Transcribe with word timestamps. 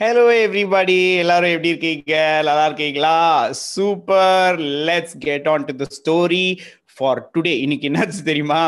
Hello 0.00 0.22
everybody 0.44 0.94
எல்லாரும் 1.20 1.52
எப்படி 1.52 1.70
இருக்கீங்க? 1.72 2.14
நல்லா 2.38 2.64
இருக்கீங்களா? 2.66 3.12
Super 3.68 4.56
let's 4.88 5.14
get 5.18 5.46
on 5.52 5.64
to 5.68 5.74
the 5.82 5.84
story 5.98 6.42
for 6.96 7.20
today 7.34 7.54
இன்னைக்கு 7.64 7.88
என்னாச்சு 7.90 8.20
தெரியுமா? 8.22 8.60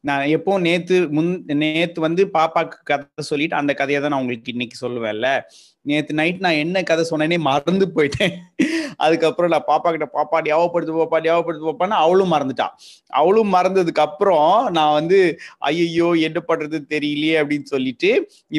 நான் 0.00 0.24
எப்போ 0.36 0.58
நேத்து 0.58 0.96
முன் 1.08 1.30
நேத்து 1.62 2.00
வந்து 2.00 2.24
பாப்பாக்கு 2.36 2.78
கதை 2.90 3.24
சொல்லிட்டு 3.30 3.56
அந்த 3.56 3.74
கதையை 3.74 4.00
தான் 4.00 4.12
நான் 4.14 4.24
உங்களுக்கு 4.24 4.54
இன்னைக்கு 4.54 4.78
சொல்லுவேன்ல. 4.84 5.28
நேற்று 5.86 6.14
நைட் 6.14 6.40
நான் 6.40 6.60
என்ன 6.64 6.82
கதை 6.82 7.04
சொன்னேனே 7.10 7.38
மறந்து 7.46 7.86
போயிட்டேன். 7.96 8.34
அதுக்கப்புறம் 8.96 9.50
நான் 9.50 9.66
பாப்பா 9.68 9.88
கிட்ட 9.90 10.06
பாப்பா 10.14 10.38
ஞாபகப்படுத்து 10.46 10.92
பாப்பா 10.98 11.18
ஞாபகப்படுத்து 11.24 11.68
பாப்பான்னு 11.68 11.96
அவளும் 12.04 12.32
மறந்துட்டான் 12.32 12.74
அவளும் 13.20 13.52
மறந்ததுக்கு 13.54 13.98
அப்புறம் 13.98 14.70
நான் 14.70 14.92
வந்து 14.92 15.18
ஐயையோ 15.58 16.08
என்ன 16.28 16.40
பண்றது 16.48 16.78
தெரியலையே 16.94 17.36
அப்படின்னு 17.42 17.64
சொல்லிட்டு 17.64 18.10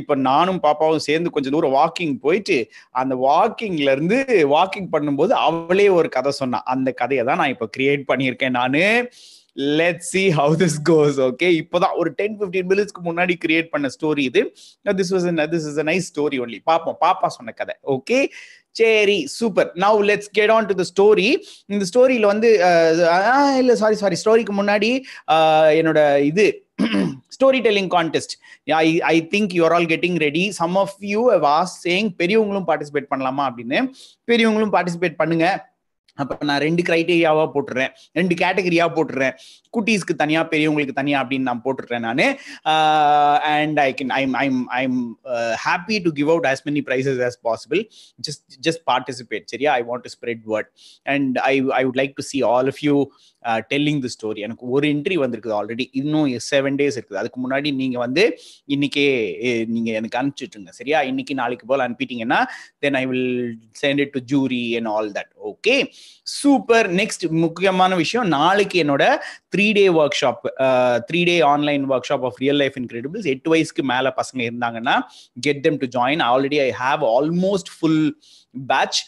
இப்ப 0.01 0.15
நானும் 0.29 0.61
பாப்பாவும் 0.63 1.05
சேர்ந்து 1.07 1.29
கொஞ்சம் 1.29 1.51
தூரம் 1.51 1.75
வாக்கிங் 1.75 2.15
போயிட்டு 2.19 2.57
அந்த 2.91 3.15
வாக்கிங்ல 3.27 3.91
இருந்து 3.91 4.19
வாக்கிங் 4.55 4.91
பண்ணும்போது 4.93 5.35
அவளே 5.47 5.87
ஒரு 5.89 6.09
கதை 6.09 6.33
சொன்னான் 6.41 6.67
அந்த 6.75 6.91
கதையை 6.93 7.25
தான் 7.25 7.41
நான் 7.43 7.55
இப்ப 7.55 7.69
கிரியேட் 7.77 8.09
பண்ணியிருக்கேன் 8.11 8.57
நானு. 8.61 8.83
Let 9.79 10.01
see 10.11 10.21
how 10.37 10.55
this 10.63 10.77
goes 10.89 11.17
okay 11.27 11.47
இப்போதான் 11.61 11.95
ஒரு 12.01 12.09
டென் 12.19 12.37
பிப்டீன் 12.39 12.67
மினிட்ஸ்க்கு 12.71 13.01
முன்னாடி 13.09 13.35
கிரியேட் 13.43 13.69
பண்ண 13.73 13.89
ஸ்டோரி 13.95 14.23
இது. 14.31 14.41
This 14.99 15.13
was 15.15 15.27
this 15.53 15.67
is 15.71 15.79
a 15.83 15.87
nice 15.91 16.09
story 16.13 16.39
only 16.45 16.59
பாப்போம். 16.71 16.97
பாப்பா 17.05 17.29
சொன்ன 17.37 17.53
கதை 17.61 17.75
ஓகே 17.95 18.19
சரி 18.79 19.17
super 19.37 19.67
now 19.83 19.99
let's 20.09 20.29
get 20.37 20.51
on 20.53 20.67
to 20.69 20.75
the 20.79 20.85
story 20.91 21.27
இந்த 21.73 21.83
ஸ்டோரியில 21.91 22.25
வந்து 22.33 22.49
இல்லை 23.61 23.75
சாரி 23.81 23.97
சாரி 24.03 24.17
ஸ்டோரிக்கு 24.21 24.53
முன்னாடி 24.59 24.89
என்னோட 25.79 25.99
இது 26.29 26.45
story 27.35 27.59
telling 27.67 27.91
contest 27.95 28.33
I 28.79 28.87
I 29.11 29.15
think 29.33 29.53
you're 29.57 29.75
all 29.77 29.87
getting 29.91 30.17
ready 30.25 30.45
some 30.61 30.75
of 30.83 30.95
you 31.11 31.21
was 31.45 31.73
saying 31.85 32.09
பெரியவங்களும் 32.21 32.67
பார்ட்டிசிபேட் 32.69 33.11
பண்ணலாமா? 33.11 33.43
அப்படின்னு. 33.49 33.79
பெரியவங்களும் 34.31 34.73
பார்ட்டிசிபேட் 34.75 35.19
பண்ணுங்க. 35.21 35.45
அப்போ 36.21 36.45
நான் 36.49 36.61
ரெண்டு 36.65 36.81
கிரைட்டீரியாவா 36.87 37.43
போட்டுறேன். 37.53 37.91
ரெண்டு 38.17 38.33
கேட்டகரியா 38.41 38.85
போட்டுறேன். 38.97 39.33
குட்டீஸ்க்கு 39.75 40.13
தனியா 40.21 40.41
பெரியவங்களுக்கு 40.51 40.95
தனியா 40.99 41.19
அப்படின்னு 41.23 41.49
நான் 41.49 41.63
போட்டுறேன் 41.65 42.03
நான். 42.07 42.21
And 43.53 43.79
I 43.85 43.87
can 44.01 44.13
I'm 44.19 44.33
I'm 44.43 44.59
I'm 44.81 44.99
happy 45.65 45.97
to 46.07 46.11
give 46.19 46.29
out 46.33 46.47
as 46.51 46.63
many 46.69 46.83
prizes 46.89 47.21
as 47.27 47.39
possible 47.49 47.81
just 48.27 48.45
just 48.67 48.83
participate 48.91 49.47
சரியா? 49.53 49.71
I 49.79 49.83
want 49.89 50.05
to 50.05 50.11
spread 50.15 50.43
word 50.53 50.69
and 51.13 51.39
I 51.51 51.53
I 51.79 51.81
would 51.87 51.99
like 52.01 52.13
to 52.19 52.25
see 52.31 52.41
all 52.53 52.69
of 52.73 52.83
you 52.87 52.95
telling 53.71 54.01
the 54.05 54.11
story 54.15 54.41
எனக்கு 54.47 54.65
ஒரு 54.75 54.85
entry 54.93 55.17
வந்திருக்குது 55.23 55.55
already 55.59 55.85
இன்னும் 56.01 56.27
seven 56.51 56.77
days 56.81 56.97
இருக்குது. 56.97 57.19
அதுக்கு 57.21 57.39
முன்னாடி 57.43 57.69
நீங்கள் 57.81 58.03
வந்து 58.05 58.23
இன்னைக்கே 58.75 59.05
நீங்கள் 59.75 59.97
எனக்கு 59.99 60.19
அனுப்பிச்சுட்டுங்க 60.21 60.73
சரியா? 60.79 60.99
இன்னைக்கு 61.11 61.35
நாளைக்கு 61.41 61.67
போல் 61.71 61.85
அனுப்பிட்டீங்கன்னா 61.87 62.39
then 62.85 62.97
I 63.01 63.05
will 63.11 63.31
send 63.83 64.01
it 64.05 64.13
to 64.17 64.21
jury 64.33 64.63
and 64.79 64.91
all 64.95 65.09
that 65.17 65.31
okay 65.51 65.77
super 66.37 66.87
next 66.99 67.25
முக்கியமான 67.45 67.91
விஷயம் 68.03 68.27
நாளைக்கு 68.37 68.77
என்னோட 68.83 69.05
three 69.53 69.65
day 69.79 69.85
workshop 70.21 70.45
three 71.09 71.21
day 71.29 71.35
online 71.53 71.83
workshop 72.09 72.25
of 72.29 72.37
real 72.43 72.59
life 72.63 72.77
incredibles 72.81 73.27
எட்டு 73.33 73.51
வயசுக்கு 73.53 73.83
மேலே 73.93 74.11
பசங்க 74.19 74.41
இருந்தாங்கன்னா 74.49 74.95
get 75.47 75.63
them 75.65 75.81
to 75.83 75.89
join 75.97 76.23
already 76.29 76.59
I 76.67 76.69
have 76.83 77.03
almost 77.17 77.71
full 77.75 78.01
batch 78.55 79.01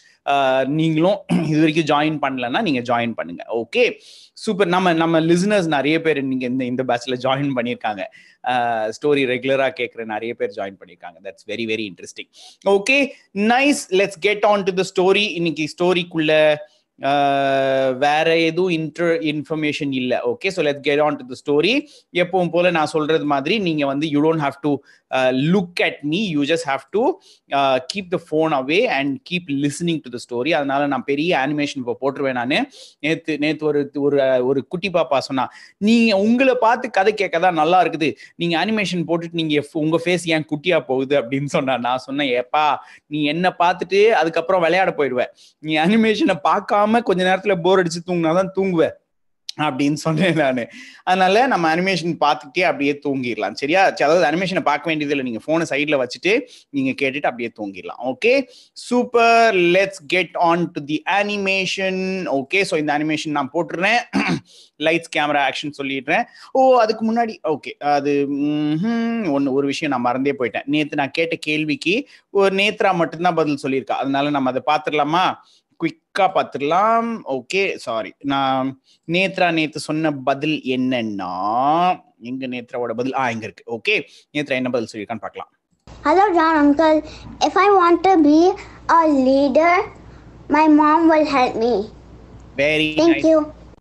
நீங்களும் 0.78 1.18
இது 1.50 1.58
வரைக்கும் 1.62 1.88
ஜாயின் 1.90 2.16
பண்ணலன்னா 2.22 2.60
நீங்கள் 2.68 2.86
ஜாயின் 2.90 3.12
பண்ணுங்கள் 3.18 3.50
ஓகே 3.60 3.84
சூப்பர் 4.44 4.70
நம்ம 4.74 4.92
நம்ம 5.02 5.20
லிசனர்ஸ் 5.30 5.68
நிறைய 5.74 5.96
பேர் 6.04 6.18
நீங்க 6.30 6.44
இந்த 6.52 6.64
இந்த 6.70 6.82
பேட்ச்ல 6.88 7.16
ஜாயின் 7.24 7.52
பண்ணியிருக்காங்க. 7.58 8.02
ஸ்டோரி 8.96 9.22
ரெகுலரா 9.32 9.68
கேட்குற 9.78 10.02
நிறைய 10.14 10.32
பேர் 10.40 10.56
ஜாயின் 10.58 10.78
பண்ணியிருக்காங்க. 10.80 11.18
That's 11.26 11.46
very 11.52 11.66
very 11.72 11.84
interesting 11.90 12.30
okay 12.76 12.98
nice 13.54 13.82
let's 14.00 14.20
get 14.28 14.46
on 14.52 14.66
to 14.68 14.74
the 14.80 14.84
story 14.92 15.26
இன்னைக்கு 15.40 15.66
ஸ்டோரிக்குள்ள 15.74 16.32
வேற 18.04 18.28
எதுவும் 18.48 18.74
இன்டர் 18.76 19.14
இன்ஃபர்மேஷன் 19.32 19.90
இல்லை. 20.00 20.18
Okay 20.30 20.50
so 20.56 20.60
let 20.68 20.80
get 20.86 21.02
on 21.06 21.18
to 21.20 21.24
the 21.32 21.36
story 21.42 21.72
எப்பவும் 22.22 22.52
போல 22.54 22.70
நான் 22.76 22.92
சொல்றது 22.94 23.26
மாதிரி 23.34 23.56
நீங்க 23.66 23.84
வந்து 23.92 24.06
you 24.14 24.20
don't 24.26 24.44
have 24.44 24.56
to 24.66 24.70
look 25.52 25.80
at 25.86 26.00
me 26.12 26.20
you 26.34 26.42
just 26.50 26.66
have 26.70 26.84
to 26.96 27.02
keep 27.92 28.10
the 28.14 28.18
phone 28.26 28.54
away 28.60 28.80
and 28.96 29.12
keep 29.30 29.48
listening 29.64 30.00
to 30.04 30.10
the 30.14 30.20
story 30.24 30.52
அதனால 30.58 30.86
நான் 30.92 31.06
பெரிய 31.10 31.30
அனிமேஷன் 31.44 31.80
இப்போ 31.82 31.96
போட்டுருவேன் 32.02 32.38
நான். 32.40 32.54
நேற்று 33.04 33.32
நேற்று 33.44 33.64
ஒரு 33.70 33.80
ஒரு 34.06 34.18
ஒரு 34.50 34.60
குட்டி 34.72 34.90
பாப்பா 34.96 35.18
சொன்னா 35.28 35.44
நீங்க 35.88 36.12
உங்களை 36.26 36.54
பார்த்து 36.66 36.86
கதை 36.98 37.12
கேட்க 37.14 37.36
தான் 37.46 37.58
நல்லா 37.62 37.78
இருக்குது. 37.84 38.08
நீங்க 38.40 38.54
அனிமேஷன் 38.62 39.06
போட்டுட்டு 39.10 39.40
நீங்க 39.42 39.56
உங்க 39.84 39.96
ஃபேஸ் 40.04 40.26
ஏன் 40.36 40.46
குட்டியா 40.52 40.78
போகுது? 40.90 41.14
அப்படின்னு 41.20 41.50
சொன்னா 41.56 41.74
நான் 41.86 42.04
சொன்னேன் 42.06 42.30
ஏப்பா 42.40 42.64
நீ 43.12 43.18
என்ன 43.34 43.46
பார்த்துட்டு 43.62 44.00
அதுக்கப்புறம் 44.20 44.64
விளையாட 44.66 44.90
போயிடுவேன் 44.98 45.32
நீ 45.62 45.74
அனிமேஷனை 45.84 46.36
பார்க்காம 46.48 47.02
கொஞ்ச 47.08 47.20
நேரத்தில் 47.30 47.60
போர் 47.66 47.82
அடிச்சு 47.82 48.00
தூங்கினாதான் 48.08 48.54
தூங்குவேன் 48.58 48.94
அப்படின்னு 49.64 49.98
சொன்னேன் 50.04 50.38
நான். 50.40 50.62
அதனால 51.08 51.44
நம்ம 51.52 51.64
அனிமேஷன் 51.74 52.14
பார்த்துட்டே 52.24 52.62
அப்படியே 52.70 52.92
தூங்கிடலாம். 53.06 53.56
சரியா? 53.62 53.82
அதாவது 54.06 54.26
அனிமேஷனை 54.30 54.62
பார்க்க 54.70 54.90
வேண்டியதில்லை 54.90 55.24
நீங்கள் 55.28 55.44
ஃபோனை 55.46 55.66
சைடில் 55.72 56.00
வச்சுட்டு 56.02 56.32
நீங்கள் 56.76 56.98
கேட்டுட்டு 57.02 57.30
அப்படியே 57.30 57.50
தூங்கிடலாம். 57.58 58.00
Okay 58.12 58.32
super 58.86 59.56
let's 59.76 60.02
get 60.14 60.36
on 60.50 60.64
to 60.76 60.82
the 60.90 60.98
animation 61.20 62.02
okay 62.40 62.60
so 62.70 62.76
இந்த 62.82 62.92
அனிமேஷன் 62.98 63.36
நான் 63.38 63.52
போட்டுறேன் 63.56 64.00
லைட்ஸ் 64.86 65.12
கேமரா 65.16 65.42
ஆக்ஷன் 65.48 65.76
சொல்லிடுறேன். 65.80 66.24
ஓ 66.56 66.60
அதுக்கு 66.84 67.02
முன்னாடி 67.10 67.36
ஓகே 67.54 67.72
அது 67.96 68.12
ஒன்று 69.36 69.56
ஒரு 69.58 69.66
விஷயம் 69.72 69.92
நான் 69.94 70.06
மறந்தே 70.08 70.34
போயிட்டேன். 70.40 70.66
நேற்று 70.74 71.00
நான் 71.02 71.16
கேட்ட 71.18 71.34
கேள்விக்கு 71.48 71.94
ஒரு 72.40 72.52
நேத்ரா 72.62 72.90
மட்டும்தான் 73.02 73.38
பதில் 73.40 73.62
சொல்லியிருக்கா. 73.64 73.96
அதனால 74.02 74.30
நம்ம 74.36 74.50
அதை 74.52 74.62
பார்த்துடலாமா? 74.72 75.24
குயிக்கா 76.16 76.34
பார்த்துடலாம் 76.36 77.08
ஓகே 77.34 77.62
சாரி 77.84 78.10
நான் 78.32 78.68
நேத்ரா 79.08 79.48
நேத்து 79.56 79.78
சொன்ன 79.86 80.12
பதில் 80.28 80.54
என்னன்னா 80.74 81.32
எங்க 82.28 82.44
நேத்ராவோட 82.52 82.92
பதில்? 83.00 83.16
ஆ 83.20 83.24
இங்க 83.34 83.44
இருக்கு. 83.48 83.64
ஓகே 83.76 83.94
நேத்ரா 84.34 84.56
என்ன 84.60 84.70
பதில் 84.74 84.88
சொல்லியிருக்கான்னு 84.92 85.24
பார்க்கலாம். 85.26 85.50
Hello, 86.06 86.24
John 86.36 86.54
Uncle. 86.62 86.96
If 87.48 87.54
I 87.64 87.68
want 87.80 87.98
to 88.08 88.14
be 88.26 88.38
a 88.98 89.02
leader, 89.28 89.74
my 90.48 90.64
mom 90.78 91.02
will 91.12 91.26
help 91.36 91.54
me. 91.64 91.74
Very 92.62 92.88
Thank 93.02 93.26
you. 93.30 93.38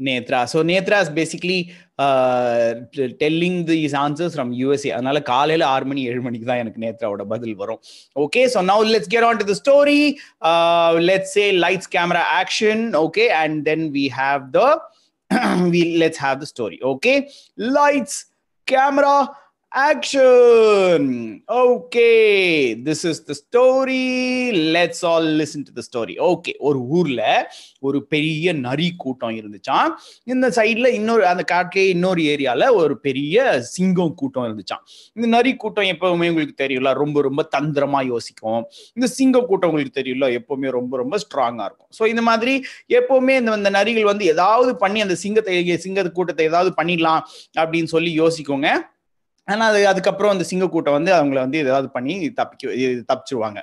Netra. 0.08 0.42
So 0.54 0.60
Netra 0.72 1.00
is 1.06 1.16
basically 1.20 1.60
telling 3.24 3.60
these 3.70 3.96
answers 4.06 4.34
from 4.36 4.52
USA 4.62 4.92
அதனால 4.98 5.20
காலையில 5.32 5.66
ஆறு 5.76 5.86
மணி 5.92 6.02
ஏழு 6.12 6.22
மணிக்கு 6.28 6.50
தான் 6.52 6.62
எனக்கு 6.64 6.84
நேத்ராவோட 6.86 7.26
பதில் 7.34 7.56
வரும். 7.62 7.80
Okay 8.26 8.44
so 8.56 8.62
now 8.72 8.84
let's 8.94 9.14
get 9.16 9.28
on 9.30 9.40
to 9.44 9.48
the 9.52 9.56
story 9.62 10.02
let's 11.10 11.34
say 11.38 11.46
lights 11.66 11.92
camera 11.96 12.26
action 12.42 12.84
okay 13.06 13.28
and 13.44 13.58
then 13.72 13.88
we 13.98 14.06
have 14.22 14.44
the 14.60 14.62
we 15.72 15.80
let's 16.02 16.20
have 16.24 16.38
the 16.42 16.48
story. 16.52 16.78
Okay 16.90 17.16
lights 17.78 18.16
camera 18.68 19.14
action! 19.76 21.44
Okay 21.50 22.76
this 22.76 23.04
is 23.04 23.26
the 23.26 23.36
story. 23.36 24.52
Let's 24.72 25.04
all 25.04 25.22
listen 25.22 25.66
to 25.66 25.72
the 25.72 25.84
story. 25.84 26.16
Okay 26.20 26.54
ஒரு 26.68 26.80
ஊர்ல 26.98 27.22
ஒரு 27.82 28.00
பெரிய 28.14 28.54
நரி 28.54 28.88
கூட்டம் 29.04 29.36
இருந்துச்சான் 29.40 29.90
இந்த 30.34 30.48
சைட்ல 30.58 30.88
இன்னொரு 31.00 31.28
அந்த 31.28 31.44
காட்டிலே 31.44 31.86
இன்னொரு 31.96 32.22
ஏரியால 32.34 32.72
ஒரு 32.74 32.96
பெரிய 33.00 33.36
சிங்கம் 33.76 34.16
கூட்டம் 34.16 34.48
இருந்துச்சான் 34.48 34.84
இந்த 35.14 35.28
நரி 35.28 35.54
கூட்டம் 35.56 35.90
எப்பவுமே 35.94 36.30
உங்களுக்கு 36.30 36.56
தெரியல 36.64 36.94
ரொம்ப 37.02 37.22
ரொம்ப 37.22 37.42
தந்திரமா 37.58 38.02
யோசிக்கும். 38.14 38.62
இந்த 38.98 39.08
சிங்க 39.18 39.44
கூட்டம் 39.52 39.70
உங்களுக்கு 39.70 40.00
தெரியல 40.02 40.26
எப்பவுமே 40.40 40.70
ரொம்ப 40.80 40.98
ரொம்ப 40.98 41.16
ஸ்ட்ராங்கா 41.26 41.66
இருக்கும். 41.70 41.92
ஸோ 42.00 42.04
இந்த 42.14 42.22
மாதிரி 42.22 42.56
எப்பவுமே 43.00 43.36
இந்த 43.42 43.60
இந்த 43.62 43.72
நரிகள் 43.80 44.12
வந்து 44.12 44.26
ஏதாவது 44.36 44.74
பண்ணி 44.76 45.02
அந்த 45.08 45.16
சிங்கத்தை 45.26 45.78
சிங்க 45.88 46.10
கூட்டத்தை 46.10 46.46
ஏதாவது 46.52 46.72
பண்ணிடலாம் 46.82 47.22
அப்படின்னு 47.62 47.92
சொல்லி 47.96 48.14
யோசிக்கோங்க. 48.24 48.70
ஆனால் 49.48 49.70
அது 49.72 49.80
அதுக்கப்புறம் 49.90 50.34
அந்த 50.34 50.46
சிங்க 50.50 50.66
கூட்டம் 50.74 50.96
வந்து 50.98 51.12
அவங்கள 51.16 51.40
வந்து 51.46 51.58
ஏதாவது 51.64 51.88
பண்ணி 51.96 52.14
தப்பிக்க 52.40 52.70
தப்பிச்சிருவாங்க. 53.12 53.60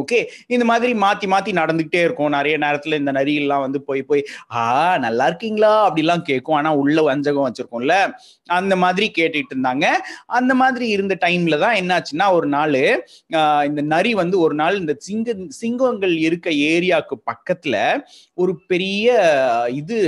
ஓகே? 0.00 0.18
இந்த 0.54 0.64
மாதிரி 0.70 0.92
மாத்தி 1.04 1.26
மாத்தி 1.32 1.52
நடந்துகிட்டே 1.60 2.00
இருக்கும். 2.06 2.32
நிறைய 2.36 2.56
நேரத்துல 2.64 2.98
இந்த 3.02 3.12
நரியெல்லாம் 3.18 3.64
வந்து 3.66 3.80
போய் 3.88 4.02
போய் 4.10 4.22
ஆ 4.60 4.64
நல்லா 5.06 5.26
இருக்கீங்களா? 5.30 5.72
அப்படிலாம் 5.88 6.24
கேட்கும். 6.30 6.58
ஆனால் 6.60 6.78
உள்ள 6.82 6.98
வஞ்சகம் 7.10 7.46
வச்சிருக்கோம்ல. 7.48 7.96
அந்த 8.58 8.74
மாதிரி 8.84 9.08
கேட்டுட்டு 9.18 9.54
இருந்தாங்க. 9.54 9.86
அந்த 10.38 10.52
மாதிரி 10.62 10.86
இருந்த 10.96 11.14
டைம்ல 11.26 11.58
தான் 11.64 11.78
என்னாச்சுன்னா 11.82 12.28
ஒரு 12.38 12.48
நாள் 12.56 12.78
இந்த 13.68 13.82
நரி 13.94 14.12
வந்து 14.22 14.36
ஒரு 14.46 14.54
நாள் 14.62 14.80
இந்த 14.82 14.94
சிங்க 15.08 15.30
சிங்கங்கள் 15.60 16.14
இருக்க 16.28 16.48
ஏரியாவுக்கு 16.72 17.16
பக்கத்துல 17.30 17.76
ஒரு 18.38 18.52
பெரிய 18.70 19.06
இது 19.80 19.98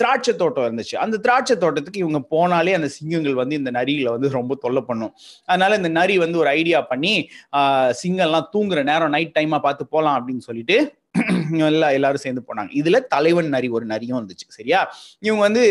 திராட்சை 0.00 0.32
தோட்டம் 0.42 0.66
இருந்துச்சு. 0.68 0.96
அந்த 1.04 1.16
திராட்சை 1.24 1.56
தோட்டத்துக்கு 1.64 2.02
இவங்க 2.04 2.20
போனாலே 2.34 2.72
அந்த 2.78 2.88
சிங்கங்கள் 2.96 3.40
வந்து 3.42 3.54
இந்த 3.60 3.70
நரிகளை 3.78 4.10
வந்து 4.16 4.30
ரொம்ப 4.38 4.58
தொல்லை 4.64 4.82
பண்ணும். 4.90 5.12
அதனால 5.52 5.76
இந்த 5.80 5.90
நரி 5.98 6.16
வந்து 6.24 6.40
ஒரு 6.42 6.50
ஐடியா 6.60 6.80
பண்ணி 6.92 7.14
சிங்கம்லாம் 8.02 8.50
தூங்குற 8.54 8.82
நேரம் 8.92 9.14
நைட் 9.16 9.36
டைமா 9.38 9.60
பார்த்து 9.66 9.92
போகலாம் 9.94 10.18
அப்படின்னு 10.20 10.44
சொல்லிட்டு 10.48 10.78
எல்லாம் 11.66 11.90
எல்லாரும் 11.90 12.16
சேர்ந்து 12.16 12.44
போனாங்க. 12.46 12.68
இதுல 12.74 13.00
தலைவன் 13.06 13.48
நரி 13.48 13.68
ஒரு 13.68 13.84
நரியும் 13.84 14.18
வந்துச்சு 14.18 14.46
சரியா? 14.48 14.80
இவங்க 15.18 15.42
வந்து 15.42 15.64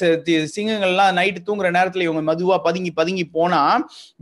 சி- 0.00 0.46
சிங்கங்கள்லாம் 0.56 1.16
நைட்டு 1.18 1.36
தூங்குற 1.46 1.68
நேரத்துல 1.70 2.00
இவங்க 2.00 2.34
மதுவா 2.34 2.58
பதுங்கி 2.58 2.92
பதுங்கி 2.92 3.24
போனா 3.28 3.62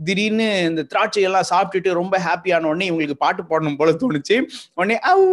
திடீர்னு 0.03 0.63
இந்த 0.63 0.83
திராட்சை 0.83 1.23
எல்லாம் 1.23 1.49
சாப்பிட்டுட்டு 1.49 1.93
ரொம்ப 1.93 2.19
ஹாப்பியான 2.19 2.63
உடனே 2.63 2.89
இவங்களுக்கு 2.89 3.13
பாட்டு 3.13 3.43
பாடணும் 3.43 3.77
போல 3.77 3.91
தோணுச்சு. 3.91 4.37
உடனே 4.73 4.99
அவு 5.03 5.27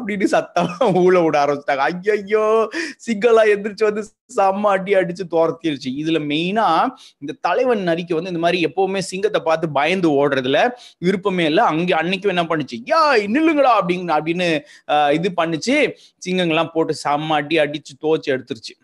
அப்படின்னு 0.00 0.24
சத்தம் 0.24 0.68
ஊழ 1.02 1.24
விட 1.24 1.44
ஆரம்பிச்சிட்டாங்க. 1.44 1.84
ஐயோ 2.10 2.68
சிங்கெல்லாம் 3.06 3.50
எந்திரிச்சு 3.54 3.84
வந்து 3.84 4.04
செம்ம 4.36 4.70
அடி 4.76 4.92
அடிச்சு 5.00 5.24
துரத்திருச்சு. 5.34 5.90
இதுல 6.02 6.18
மெயினா 6.32 6.66
இந்த 7.22 7.32
தலைவன் 7.48 7.82
நரிக்கு 7.90 8.16
வந்து 8.18 8.32
இந்த 8.34 8.42
மாதிரி 8.46 8.60
எப்பவுமே 8.68 9.02
சிங்கத்தை 9.10 9.42
பார்த்து 9.48 9.68
பயந்து 9.78 10.10
ஓடுறதுல 10.20 10.58
விருப்பமே 11.06 11.46
இல்லை. 11.52 11.64
அங்க 11.72 11.90
அன்னைக்கும் 12.02 12.34
என்ன 12.36 12.44
பண்ணுச்சு? 12.52 12.78
யா 12.92 13.02
நில்லுங்களா 13.36 13.72
அப்படின்னு 13.80 14.14
அப்படின்னு 14.18 14.48
இது 15.18 15.30
பண்ணுச்சு. 15.40 15.76
சிங்கங்கள்லாம் 16.26 16.74
போட்டு 16.76 16.94
செம்ம 17.04 17.36
அடி 17.40 17.58
அடிச்சு 17.64 17.94
தோச்சு 18.06 18.28
எடுத்துருச்சு. 18.36 18.74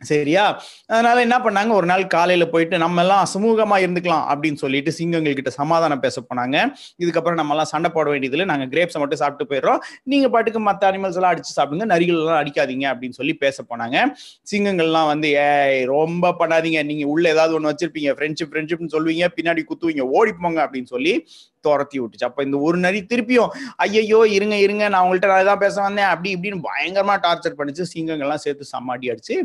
சரியா? 0.00 0.62
அதனால 0.86 1.20
என்ன 1.20 1.38
பண்ணாங்க? 1.38 1.68
ஒரு 1.68 1.86
நாள் 1.86 2.06
காலையில 2.06 2.46
போயிட்டு 2.46 2.78
நம்ம 2.78 3.00
எல்லாம் 3.00 3.26
சுமூகமா 3.34 3.76
இருந்துக்கலாம் 3.84 4.24
அப்படின்னு 4.32 4.54
சொல்லிட்டு 4.54 4.92
சிங்கங்கள் 4.92 5.34
கிட்ட 5.34 5.50
சமாதானம் 5.50 6.00
பேச 6.00 6.20
போனாங்க. 6.20 6.72
இதுக்கப்புறம் 6.98 7.34
நம்ம 7.34 7.50
எல்லாம் 7.50 7.66
சண்டை 7.66 7.90
போட 7.90 8.10
வேண்டியதுல 8.10 8.44
நாங்க 8.44 8.66
கிரேப்ஸை 8.66 8.98
மட்டும் 8.98 9.18
சாப்பிட்டு 9.18 9.54
போயிடுறோம். 9.54 9.78
நீங்க 10.02 10.28
பாட்டுக்கு 10.28 10.60
மத்த 10.60 10.84
அனிமல்ஸ் 10.84 11.14
எல்லாம் 11.14 11.34
அடிச்சு 11.34 11.60
சாப்பிடுங்க. 11.60 11.86
நரிகள் 11.94 12.20
எல்லாம் 12.20 12.44
அடிக்காதீங்க 12.44 12.86
அப்படின்னு 12.94 13.10
சொல்லி 13.10 13.34
பேச 13.34 13.64
போனாங்க. 13.70 14.04
சிங்கங்கள்லாம் 14.52 15.06
வந்து 15.06 15.30
ஏய் 15.30 15.84
ரொம்ப 15.84 16.34
பண்ணாதீங்க. 16.38 16.84
நீங்க 16.84 17.06
உள்ள 17.06 17.28
ஏதாவது 17.28 17.60
ஒண்ணு 17.60 17.72
வச்சிருப்பீங்க. 17.72 18.10
ஃப்ரெண்ட்ஷிப் 18.12 18.50
ஃப்ரெண்ட்ஷிப்னு 18.52 18.94
சொல்லுவீங்க. 18.96 19.26
பின்னாடி 19.36 19.62
குத்துவீங்க. 19.72 20.00
ஓடி 20.00 20.32
போங்க 20.42 20.66
அப்படின்னு 20.66 20.86
சொல்லி 20.86 21.26
துரத்தி 21.66 21.96
விட்டுச்சு. 22.00 22.26
அப்போ 22.28 22.40
இந்த 22.48 22.58
ஒரு 22.66 22.78
நரி 22.86 23.00
திருப்பியும் 23.12 23.50
ஐயையோ 23.86 24.20
இருங்க 24.36 24.56
இருங்க 24.64 24.84
நான் 24.92 25.02
உங்கள்கிட்ட 25.04 25.30
நான் 25.32 25.50
தான் 25.50 25.62
பேச 25.64 25.76
வந்தேன். 25.86 26.10
அப்படி 26.12 26.30
இப்படின்னு 26.36 26.60
பயங்கரமா 26.68 27.16
டார்ச்சர் 27.26 27.58
பண்ணிச்சு. 27.60 27.86
சிங்கங்கள்லாம் 27.92 28.42
சேர்த்து 28.46 28.70
சமாடி 28.74 29.10
அடிச்சு 29.14 29.36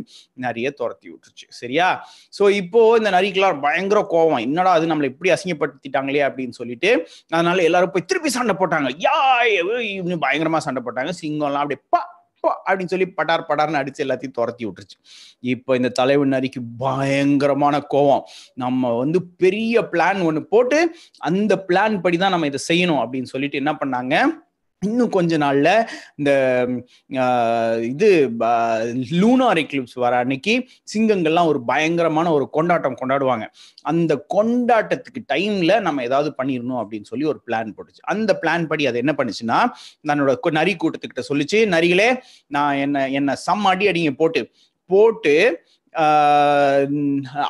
நிறைய 0.46 0.68
துரத்தி 0.82 1.08
விட்டுருச்சு. 1.12 1.48
சரியா? 1.62 1.88
ஸோ 2.40 2.44
இப்போ 2.62 2.82
இந்த 3.02 3.12
நரிக்கெல்லாம் 3.18 3.62
பயங்கர 3.68 4.02
கோவம். 4.16 4.42
என்னடா 4.48 4.74
அது 4.80 4.92
நம்மளை 4.94 5.10
இப்படி 5.14 5.32
அசிங்கப்படுத்திட்டாங்களே? 5.38 6.24
அப்படின்னு 6.30 6.58
சொல்லிட்டு 6.62 6.92
அதனால 7.36 7.64
எல்லாரும் 7.70 7.94
போய் 7.96 8.10
திருப்பி 8.12 8.32
சண்டை 8.38 8.56
போட்டாங்க. 8.62 8.90
யா 9.08 9.18
இப்படின்னு 9.54 10.24
பயங்கரமா 10.28 10.62
சண்டை 10.68 10.84
போட்டாங்க. 10.88 11.14
சிங்கம்லாம் 11.22 11.64
அப்படியே 11.64 11.82
பா 11.96 12.02
இப்போ 12.46 12.58
அப்படின்னு 12.68 12.92
சொல்லி 12.94 13.06
பட்டார் 13.18 13.46
படார்னு 13.50 13.80
அடிச்சு 13.80 14.02
எல்லாத்தையும் 14.04 14.36
துரத்தி 14.38 14.64
விட்டுருச்சு. 14.66 14.98
இப்போ 15.54 15.72
இந்த 15.80 15.90
தலைவன் 16.00 16.34
நரிக்கு 16.36 16.62
பயங்கரமான 16.84 17.76
கோவம். 17.94 18.24
நம்ம 18.64 18.92
வந்து 19.02 19.20
பெரிய 19.44 19.82
பிளான் 19.94 20.20
ஒன்று 20.28 20.42
போட்டு 20.54 20.80
அந்த 21.30 21.54
பிளான் 21.70 21.96
படி 22.04 22.18
தான் 22.24 22.34
நம்ம 22.36 22.50
இதை 22.52 22.62
செய்யணும் 22.70 23.02
அப்படின்னு 23.04 23.32
சொல்லிட்டு 23.34 23.62
என்ன 23.62 23.74
பண்ணாங்க? 23.82 24.14
இன்னும் 24.82 25.12
கொஞ்ச 25.16 25.34
நாள்ல 25.44 25.70
இந்த 26.20 26.32
இது 27.92 28.10
லூனார் 29.22 29.60
எக்லிப்ஸ் 29.64 29.98
வர 30.04 30.14
அன்னைக்கு 30.24 30.54
சிங்கங்கள்லாம் 30.94 31.50
ஒரு 31.52 31.60
பயங்கரமான 31.72 32.32
ஒரு 32.38 32.46
கொண்டாட்டம் 32.58 32.98
கொண்டாடுவாங்க. 33.02 33.46
அந்த 33.92 34.14
கொண்டாட்டத்துக்கு 34.36 35.22
டைம்ல 35.34 35.74
நம்ம 35.88 36.04
ஏதாவது 36.10 36.32
பண்ணிடணும் 36.40 36.82
அப்படின்னு 36.82 37.10
சொல்லி 37.12 37.28
ஒரு 37.34 37.42
பிளான் 37.48 37.76
போட்டுச்சு. 37.78 38.04
அந்த 38.14 38.32
பிளான் 38.44 38.70
படி 38.72 38.86
அது 38.92 39.04
என்ன 39.04 39.16
பண்ணுச்சுன்னா 39.20 39.60
தன்னோட 40.12 40.34
நரி 40.60 40.76
கூட்டத்துக்கிட்ட 40.84 41.26
சொல்லிச்சு 41.32 41.62
நரிகளே 41.76 42.10
நான் 42.58 42.76
என்ன 42.86 43.08
என்ன 43.20 43.36
சம் 43.48 43.66
அடி 43.74 43.88
அடிங்க 43.92 44.14
போட்டு 44.22 44.42
போட்டு 44.90 45.36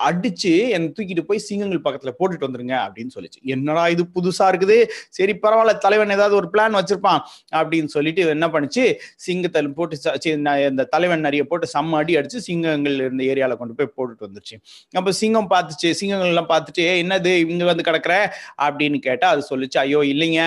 அடிச்சு 0.09 0.69
என்னை 0.69 0.93
தூக்கிட்டு 0.99 1.21
போய் 1.21 1.37
சிங்கங்கள் 1.37 1.81
பக்கத்துல 1.83 2.11
போட்டுட்டு 2.19 2.43
வந்துருங்க 2.43 2.75
அப்படின்னு 2.85 3.09
சொல்லிச்சு. 3.15 3.41
என்னடா 3.43 3.87
இது 3.87 4.05
புதுசா 4.15 4.39
இருக்குது? 4.39 4.87
சரி 5.09 5.39
பரவாயில்ல 5.41 5.77
தலைவன் 5.77 6.09
ஏதாவது 6.09 6.35
ஒரு 6.35 6.49
பிளான் 6.53 6.79
வச்சிருப்பான் 6.79 7.19
அப்படின்னு 7.55 7.85
சொல்லிட்டு 7.85 8.27
என்ன 8.27 8.47
பண்ணுச்சு? 8.47 8.95
சிங்கத்தை 9.15 9.61
போட்டு 9.67 9.97
ந- 10.23 10.69
இந்த 10.69 10.83
தலைவன் 10.83 11.19
நிறைய 11.19 11.43
போட்டு 11.43 11.67
செம்ம 11.77 11.95
அடி 11.95 12.15
அடிச்சு 12.15 12.39
சிங்கங்கள் 12.47 12.93
இருந்த 12.93 13.23
ஏரியால 13.23 13.57
கொண்டு 13.57 13.75
போய் 13.75 13.93
போட்டுட்டு 13.97 14.23
வந்துருச்சு. 14.23 14.57
அப்ப 14.91 15.11
சிங்கம் 15.11 15.49
பார்த்துச்சு 15.49 15.91
சிங்கங்கள் 15.91 16.27
எல்லாம் 16.27 16.49
பார்த்துட்டு 16.49 16.79
என்னது 16.79 17.33
இங்க 17.49 17.65
வந்து 17.65 17.91
கிடக்குற? 17.91 18.29
அப்படின்னு 18.61 18.97
கேட்டா 18.97 19.29
அது 19.29 19.43
சொல்லிச்சு 19.49 19.77
ஐயோ 19.77 19.99
இல்லைங்க. 19.99 20.41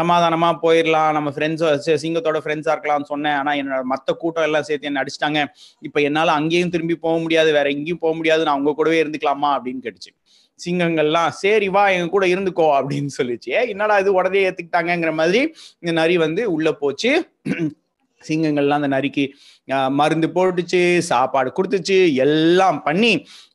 சமாதானமா 0.00 0.48
போயிடலாம் 0.62 1.12
நம்ம 1.12 1.30
ஃப்ரெண்ட்ஸ் 1.30 1.66
சிங்கத்தோட 2.02 2.38
ஃப்ரெண்ட்ஸா 2.44 2.72
இருக்கலாம்னு 2.74 3.02
சொன்னேன். 3.02 3.32
ஆனா 3.32 3.52
என்னோட 3.52 3.82
மத்த 3.90 4.12
கூட்டம் 4.12 4.44
எல்லாம் 4.44 4.62
சேர்த்து 4.62 4.86
என்ன 4.86 5.02
அடிச்சிட்டாங்க. 5.02 5.44
இப்ப 5.80 6.00
என்னால 6.00 6.32
அங்கேயும் 6.32 6.70
திரும்பி 6.70 6.94
போக 6.94 7.18
முடியாது. 7.18 7.38
வேற 7.58 7.68
எங்கேயும் 7.70 8.02
போக 8.04 8.12
முடியாது 8.16 8.46
நான் 8.48 8.58
உங்க 8.60 8.72
கூடவே 8.78 9.02
இருந்துக்கலாமா 9.02 9.50
அப்படின்னு 9.56 9.84
கேட்டுச்சு. 9.86 10.12
சிங்கங்கள்லாம் 10.58 11.30
சரி 11.42 11.68
வா 11.74 11.82
எங்க 11.96 12.08
கூட 12.14 12.24
இருந்துக்கோ 12.26 12.66
அப்படின்னு 12.78 13.10
சொல்லிச்சு. 13.18 13.52
என்னடா 13.74 13.94
இது 13.98 14.10
உடனே 14.18 14.40
ஏத்துக்கிட்டாங்கங்கிற 14.48 15.12
மாதிரி 15.20 15.40
இந்த 15.82 15.92
நரி 16.00 16.16
வந்து 16.26 16.42
உள்ள 16.56 16.72
போச்சு. 16.82 17.12
சிங்கங்கள்லாம் 18.22 18.80
அந்த 18.80 18.90
நரிக்கு 18.96 19.24
மருந்து 19.98 20.28
போட்டுச்சு 20.34 20.80
சாப்பாடு 21.10 21.50
கொடுத்துச்சு 21.56 21.96
எல்லாம் 22.24 22.78
பண்ணி 22.82 23.12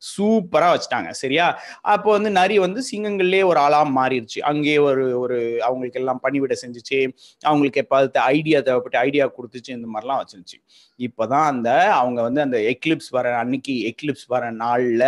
சூப்பரா 0.10 0.70
வச்சுட்டாங்க 0.74 1.10
சரியா? 1.10 1.48
அப்போ 1.82 2.12
வந்து 2.12 2.32
நரி 2.32 2.58
வந்து 2.60 2.82
சிங்கங்கள்லேயே 2.92 3.46
ஒரு 3.46 3.60
ஆளா 3.60 3.82
மாறிடுச்சு. 3.98 4.40
அங்கேயே 4.52 4.78
ஒரு 4.78 5.20
ஒரு 5.20 5.38
அவங்களுக்கு 5.62 6.00
எல்லாம் 6.00 6.22
பணிவிட 6.24 6.56
செஞ்சுச்சு. 6.64 7.00
அவங்களுக்கு 7.42 7.82
எப்பாவது 7.84 8.20
ஐடியா 8.36 8.60
தேவைப்பட்டு 8.60 8.98
ஐடியா 8.98 9.28
கொடுத்துச்சு 9.38 9.72
இந்த 9.78 9.90
மாதிரிலாம் 9.94 10.22
வச்சிருந்துச்சு. 10.22 10.60
இப்போதான் 11.00 11.46
அந்த 11.46 11.70
அவங்க 11.92 12.22
வந்து 12.22 12.42
அந்த 12.42 12.58
எக்லிப்ஸ் 12.74 13.10
வர 13.10 13.36
அன்னைக்கு 13.38 13.74
எக்லிப்ஸ் 13.92 14.28
வர 14.28 14.52
நாளில் 14.52 15.08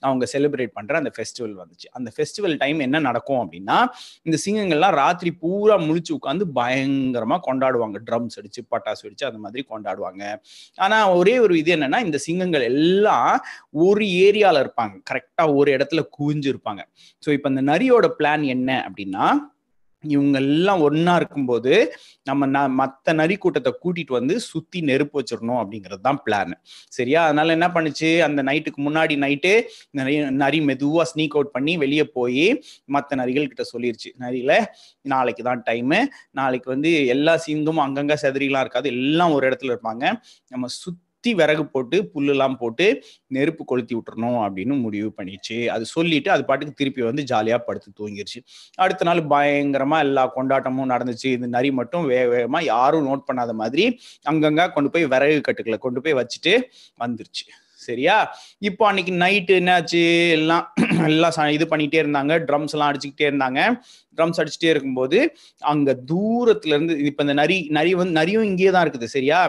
அவங்க 0.00 0.24
செலிப்ரேட் 0.32 0.72
பண்ற 0.72 0.94
அந்த 0.98 1.12
ஃபெஸ்டிவல் 1.16 1.54
வந்துச்சு. 1.62 1.86
அந்த 1.92 2.12
ஃபெஸ்டிவல் 2.16 2.56
டைம் 2.56 2.80
என்ன 2.80 2.98
நடக்கும் 3.00 3.40
அப்படின்னா 3.44 3.78
இந்த 4.22 4.38
சிங்கங்கள்லாம் 4.46 4.96
ராத்திரி 5.02 5.30
பூரா 5.32 5.76
முழிச்சு 5.78 6.12
உட்காந்து 6.18 6.46
பயங்கரமா 6.54 7.38
கொண்டாடுவாங்க. 7.48 7.98
ட்ரம்ஸ் 8.10 8.38
அடிச்சு 8.40 8.62
பட்டாசு 8.70 9.04
அடிச்சு 9.08 9.28
அந்த 9.30 9.38
மாதிரி 9.38 9.64
கொண்டாடுவாங்க. 9.70 10.22
ஆனா 10.78 10.98
ஒரே 11.12 11.38
ஒரு 11.38 11.58
இது 11.58 11.76
என்னன்னா 11.76 12.00
இந்த 12.04 12.18
சிங்கங்கள் 12.18 12.62
எல்லாம் 12.62 13.32
ஒரு 13.86 14.04
ஏரி 14.26 14.37
ஏரியால 14.38 14.64
இருப்பாங்க. 14.64 15.02
கரெக்டா 15.10 15.54
ஒரு 15.54 15.76
இடத்துல 15.76 16.02
குவிஞ்சு 16.18 16.54
இருப்பாங்க. 16.54 16.82
ஸோ 17.22 17.32
இப்போ 17.32 17.48
இந்த 17.48 17.62
நரியோட 17.62 18.08
பிளான் 18.18 18.44
என்ன 18.46 18.88
அப்படின்னா 18.88 19.26
இவங்க 20.04 20.38
எல்லாம் 20.38 20.90
ஒன்னா 20.90 21.16
இருக்கும்போது 21.16 21.94
நம்ம 22.24 22.46
ந- 22.46 22.70
மற்ற 22.70 23.12
நரி 23.12 23.36
கூட்டத்தை 23.36 23.78
கூட்டிட்டு 23.84 24.10
வந்து 24.10 24.40
சுத்தி 24.40 24.80
நெருப்பு 24.80 25.20
வச்சிடணும் 25.20 25.60
அப்படிங்கிறது 25.60 26.00
தான் 26.00 26.22
பிளான் 26.26 26.52
சரியா? 26.88 27.24
அதனால 27.24 27.52
என்ன 27.52 27.68
பண்ணுச்சு? 27.68 28.20
அந்த 28.20 28.42
நைட்டுக்கு 28.42 28.78
முன்னாடி 28.78 29.16
நைட்டு 29.16 29.52
நிறைய 29.90 30.30
நரி 30.30 30.60
மெதுவா 30.60 31.02
ஸ்னீக் 31.14 31.30
அவுட் 31.30 31.50
பண்ணி 31.50 31.76
வெளியே 31.76 32.04
போய் 32.04 32.62
மற்ற 32.84 33.16
நரிகள் 33.16 33.46
கிட்ட 33.46 33.62
சொல்லிருச்சு. 33.72 34.12
நரியில 34.20 34.64
நாளைக்கு 35.02 35.42
தான் 35.42 35.62
டைமு 35.70 36.00
நாளைக்கு 36.30 36.70
வந்து 36.70 37.06
எல்லா 37.06 37.42
சிங்கமும் 37.46 37.86
அங்கங்க 37.86 38.16
செதறிலாம் 38.22 38.60
இருக்காது. 38.60 38.88
எல்லாம் 38.88 39.32
ஒரு 39.32 39.48
இடத்துல 39.48 39.76
இருப்பாங்க. 39.76 40.04
நம்ம 40.48 40.66
சுத்தி 40.66 41.07
விறகு 41.22 41.66
போட்டு 41.66 42.10
புல்லுலாம் 42.14 42.54
போட்டு 42.54 43.04
நெருப்பு 43.26 43.64
கொளுத்தி 43.64 43.94
விட்டுறணும் 43.96 44.38
அப்படின்னு 44.46 44.80
முடிவு 44.80 45.12
பண்ணிச்சு. 45.16 45.66
அது 45.66 45.84
சொல்லிட்டு 45.84 46.30
அது 46.30 46.44
பாட்டுக்கு 46.44 46.74
திருப்பி 46.74 47.02
வந்து 47.02 47.22
ஜாலியா 47.22 47.58
படுத்து 47.58 47.90
தூங்கிருச்சு. 48.00 48.40
அடுத்த 48.74 49.04
நாள் 49.04 49.20
பயங்கரமா 49.20 49.98
எல்லா 49.98 50.32
கொண்டாட்டமும் 50.36 50.90
நடந்துச்சு. 50.90 51.26
இந்த 51.26 51.46
நரி 51.46 51.70
மட்டும் 51.70 52.06
வேக 52.06 52.26
வேகமா 52.36 52.62
யாரும் 52.62 53.08
நோட் 53.08 53.28
பண்ணாத 53.32 53.52
மாதிரி 53.52 53.98
அங்கங்க 54.30 54.72
கொண்டு 54.72 54.90
போய் 54.90 55.06
விறகு 55.06 55.40
கட்டுக்களை 55.40 55.78
கொண்டு 55.78 56.00
போய் 56.00 56.14
வச்சுட்டு 56.14 56.62
வந்துருச்சு. 57.00 57.46
சரியா? 57.78 58.16
இப்போ 58.60 58.84
அன்னைக்கு 58.88 59.12
நைட்டு 59.22 59.54
என்னாச்சு? 59.60 60.02
எல்லாம் 60.38 60.64
எல்லாம் 61.08 61.54
இது 61.56 61.66
பண்ணிட்டே 61.72 61.98
இருந்தாங்க. 62.02 62.34
ட்ரம்ஸ் 62.48 62.74
எல்லாம் 62.76 62.90
அடிச்சுக்கிட்டே 62.90 63.28
இருந்தாங்க. 63.30 63.60
ட்ரம்ஸ் 64.18 64.40
அடிச்சுட்டே 64.42 64.70
இருக்கும்போது 64.72 65.18
அங்க 65.62 65.90
தூரத்துல 66.10 66.74
இருந்து 66.76 66.94
இப்ப 67.10 67.22
இந்த 67.26 67.34
நரி 67.40 67.58
நரி 67.70 67.90
வந்து 67.94 68.14
நரியும் 68.20 68.46
இங்கேயே 68.48 68.70
தான் 68.70 68.84
இருக்குது 68.86 69.08
சரியா? 69.14 69.40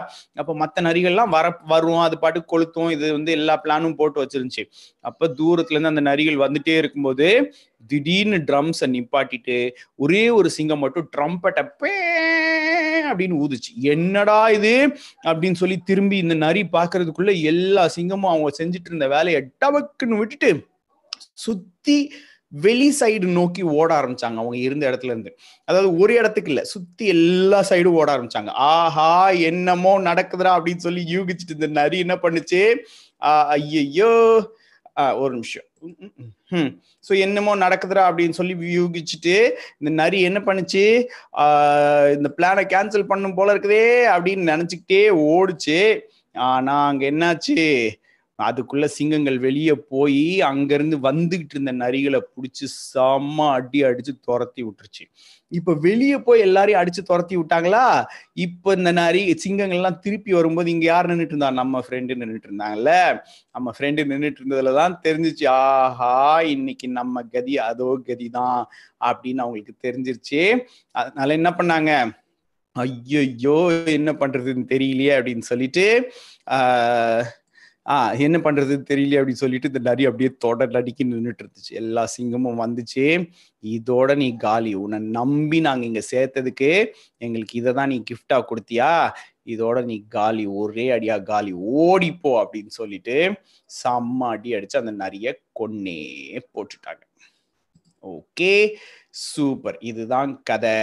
அப்ப 0.42 0.54
மத்த 0.62 0.84
நரிகள்லாம் 0.88 1.32
வர 1.36 1.46
வரும் 1.72 2.02
அது 2.06 2.18
பாட்டு 2.24 2.40
கொளுத்தும். 2.52 2.90
இது 2.96 3.06
வந்து 3.18 3.32
எல்லா 3.38 3.56
பிளானும் 3.64 3.98
போட்டு 4.00 4.22
வச்சிருந்துச்சு. 4.22 4.64
அப்ப 5.04 5.28
தூரத்துல 5.40 5.76
இருந்து 5.76 5.92
அந்த 5.94 6.04
நரிகள் 6.10 6.42
வந்துட்டே 6.44 6.76
இருக்கும்போது 6.82 7.28
திடீர்னு 7.86 8.36
ட்ரம்ஸை 8.36 8.86
நிப்பாட்டிட்டு 8.86 9.70
ஒரே 9.96 10.30
ஒரு 10.30 10.50
சிங்கம் 10.50 10.78
மட்டும் 10.78 11.10
ட்ரம்பட்டை 11.16 11.68
பே 11.78 11.90
அப்படின்னு 13.12 13.44
ஊதுச்சு. 13.44 13.74
என்னடா 13.80 14.50
இது? 14.50 14.96
அப்படின்னு 15.22 15.54
சொல்லி 15.54 15.76
திரும்பி 15.76 16.16
இந்த 16.16 16.34
நரி 16.34 16.66
பாக்குறதுக்குள்ள 16.72 17.42
எல்லா 17.42 17.90
சிங்கமும் 17.96 18.26
அவங்க 18.26 18.48
செஞ்சுட்டு 18.58 18.86
இருந்த 18.86 19.08
வேலையை 19.08 19.50
டபக்குன்னு 19.64 20.18
விட்டுட்டு 20.18 20.66
சுத்தி 21.32 22.12
வெளி 22.48 22.94
சைடு 23.00 23.24
நோக்கி 23.24 23.62
ஓட 23.62 24.00
ஆரம்பிச்சாங்க. 24.00 24.34
அவங்க 24.34 24.56
இருந்த 24.56 24.90
இடத்துல 24.90 25.04
இருந்து. 25.04 25.38
அதாவது 25.64 25.96
ஒரு 25.96 26.14
இடத்துக்கு 26.14 26.50
இல்ல 26.50 26.64
சுத்தி 26.64 27.06
எல்லா 27.06 27.64
சைடும் 27.68 27.92
ஓட 27.92 28.16
ஆரம்பிச்சாங்க. 28.16 28.48
ஆஹா 28.48 29.30
என்னமோ 29.30 30.00
நடக்குதுடா 30.00 30.58
அப்படின்னு 30.58 30.76
சொல்லி 30.76 31.16
யூகிச்சுட்டு 31.16 31.50
இந்த 31.50 31.66
நரி 31.66 31.98
என்ன 31.98 32.14
பண்ணுச்சு? 32.14 32.76
ஆஹ் 33.20 33.44
ஐயையோ 33.44 34.50
ஒரு 35.22 35.32
நிமிஷம். 35.36 35.66
ஸோ 37.06 37.12
என்னமோ 37.24 37.52
நடக்குதுடா 37.64 38.04
அப்படின்னு 38.08 38.38
சொல்லி 38.38 38.54
யூகிச்சுட்டு 38.78 39.34
இந்த 39.80 39.90
நரி 40.00 40.18
என்ன 40.28 40.38
பண்ணுச்சு? 40.48 40.84
இந்த 42.16 42.30
பிளானை 42.38 42.64
கேன்சல் 42.74 43.10
பண்ணும் 43.12 43.36
போல 43.38 43.54
இருக்குதே 43.54 43.86
அப்படின்னு 44.14 44.50
நினச்சிக்கிட்டே 44.52 45.02
ஓடுச்சு. 45.34 45.80
ஆனால் 46.50 46.86
அங்கே 46.90 47.04
என்னாச்சு? 47.12 47.58
அதுக்குள்ள 48.40 48.84
சிங்கங்கள் 48.84 49.38
வெளியே 49.38 49.72
போய் 49.72 50.40
அங்கிருந்து 50.40 50.98
வந்துகிட்டு 50.98 51.50
இருந்த 51.50 51.72
நரிகளை 51.72 52.20
பிடிச்சி 52.34 52.66
செம்ம 52.94 53.50
அடி 53.50 53.82
அடிச்சு 53.82 54.20
துரத்தி 54.20 54.64
விட்டுருச்சு. 54.64 55.04
இப்ப 55.48 55.74
வெளியே 55.74 56.18
போய் 56.18 56.40
எல்லாரையும் 56.40 56.82
அடிச்சு 56.82 57.02
துரத்தி 57.04 57.36
விட்டாங்களா? 57.36 58.04
இப்ப 58.32 58.72
இந்த 58.72 58.92
நரி 58.92 59.38
சிங்கங்கள்லாம் 59.44 59.98
திருப்பி 59.98 60.32
வரும்போது 60.32 60.70
இங்க 60.70 60.84
யார் 60.84 61.06
நின்றுட்டு 61.06 61.32
இருந்தா? 61.32 61.50
நம்ம 61.50 61.84
ஃப்ரெண்டு 61.88 62.14
நின்றுட்டு 62.14 62.48
இருந்தாங்கல்ல? 62.50 63.20
நம்ம 63.52 63.72
ஃப்ரெண்டு 63.78 64.02
நின்றுட்டு 64.12 64.36
இருந்ததுலதான் 64.44 64.94
தெரிஞ்சிச்சு 65.04 65.48
ஆஹா 65.48 66.40
இன்னைக்கு 66.40 66.88
நம்ம 66.88 67.22
கதி 67.22 67.58
அதோ 67.58 68.00
கதிதான் 68.06 68.64
அப்படின்னு 69.04 69.36
அவங்களுக்கு 69.36 69.74
தெரிஞ்சிருச்சு. 69.82 70.58
அதனால 70.90 71.32
என்ன 71.32 71.50
பண்ணாங்க? 71.50 72.18
ஐயோ 72.72 73.82
என்ன 73.86 74.12
பண்றதுன்னு 74.12 74.64
தெரியலையே 74.68 75.14
அப்படின்னு 75.20 75.38
சொல்லிட்டு 75.38 76.12
ஆஹ் 76.50 77.24
ஆ 77.86 78.12
என்ன 78.12 78.38
பண்றது? 78.38 78.74
தெரியல 78.90 79.18
அப்படின்னு 79.20 79.42
சொல்லிட்டு 79.42 79.68
இந்த 79.68 79.78
நரி 79.78 80.04
அப்படியே 80.04 80.30
தொடர் 80.38 80.70
அடிக்கி 80.70 81.04
நின்றுட்டு 81.04 81.42
இருந்துச்சு. 81.44 81.72
எல்லா 81.72 82.08
சிங்கமும் 82.16 82.60
வந்துச்சு. 82.60 83.04
இதோட 83.64 84.16
நீ 84.16 84.36
காலி. 84.36 84.74
உன்னை 84.74 84.98
நம்பி 84.98 85.60
நாங்க 85.60 85.84
இங்க 85.84 86.02
சேர்த்ததுக்கு 86.10 86.70
எங்களுக்கு 87.18 87.58
இதை 87.58 87.72
தான் 87.72 87.88
நீ 87.88 88.02
கிஃப்டா 88.10 88.38
கொடுத்தியா? 88.50 88.90
இதோட 89.46 89.84
நீ 89.84 89.96
காலி. 90.08 90.46
ஒரே 90.46 90.88
அடியா 90.90 91.22
காலி. 91.22 91.52
ஓடிப்போ 91.82 92.32
அப்படின்னு 92.42 92.72
சொல்லிட்டு 92.80 93.16
செம்ம 93.84 94.28
அடி 94.28 94.54
அடிச்சு 94.54 94.82
அந்த 94.82 94.94
நரிய 95.04 95.26
கொன்னே 95.60 96.00
போட்டுட்டாங்க. 96.54 97.02
ஓகே. 98.04 98.54
சூப்பர். 99.24 99.76
இதுதான் 99.80 100.42
கதை. 100.42 100.76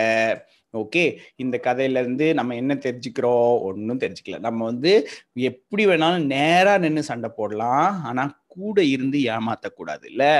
ஓகே 0.77 1.03
இந்த 1.35 1.59
கதையிலேருந்து 1.63 2.33
நம்ம 2.33 2.55
என்ன 2.55 2.73
தெரிஞ்சுக்கிறோம்? 2.73 3.59
ஒன்றும் 3.59 3.99
தெரிஞ்சுக்கல. 3.99 4.39
நம்ம 4.39 4.65
வந்து 4.65 5.09
எப்படி 5.33 5.85
வேணாலும் 5.85 6.25
நேராக 6.25 6.77
நின்று 6.77 7.03
சண்டை 7.03 7.29
போடலாம். 7.35 8.03
ஆனால் 8.03 8.35
கூட 8.47 8.83
இருந்து 8.83 9.19
ஏமாற்றக்கூடாது 9.19 10.05
இல்லை? 10.05 10.33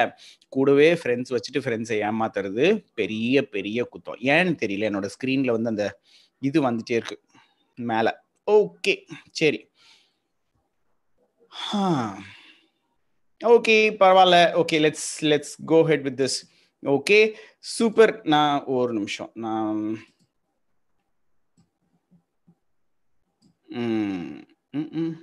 கூடவே 0.49 0.93
ஃப்ரெண்ட்ஸ் 0.93 1.35
வச்சுட்டு 1.35 1.63
ஃப்ரெண்ட்ஸை 1.65 1.97
ஏமாத்துறது 2.09 2.65
பெரிய 2.93 3.47
பெரிய 3.47 3.87
குத்தம். 3.91 4.23
ஏன்னு 4.23 4.53
தெரியல 4.63 4.87
என்னோட 4.89 5.09
ஸ்க்ரீனில் 5.15 5.55
வந்து 5.55 5.69
அந்த 5.69 5.99
இது 6.39 6.61
வந்துட்டே 6.61 6.97
இருக்கு 6.99 7.21
மேலே. 7.75 8.11
ஓகே 8.51 8.95
சரி. 9.31 9.59
ஓகே 13.45 13.77
பரவாயில்ல. 14.01 14.37
Okay 14.61 14.77
let's 14.85 15.09
let's 15.21 15.55
go 15.65 15.83
ahead 15.83 16.01
with 16.01 16.21
this 16.21 16.37
okay 16.85 17.19
super. 17.59 18.21
நான் 18.23 18.63
ஒரு 18.65 18.93
நிமிஷம். 18.93 19.31
நான் 19.33 19.99
Mm, 23.75 24.45
mm, 24.73 24.89
mm. 24.99 25.13